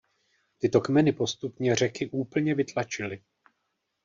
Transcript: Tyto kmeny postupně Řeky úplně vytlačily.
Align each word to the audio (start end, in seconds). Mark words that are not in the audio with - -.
Tyto 0.59 0.81
kmeny 0.81 1.11
postupně 1.11 1.75
Řeky 1.75 2.09
úplně 2.11 2.55
vytlačily. 2.55 3.21